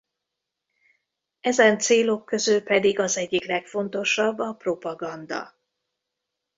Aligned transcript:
Ezen 1.41 1.77
célok 1.79 2.25
közül 2.25 2.63
pedig 2.63 2.99
az 2.99 3.17
egyik 3.17 3.45
legfontosabb 3.45 4.39
a 4.39 4.53
propaganda. 4.53 5.55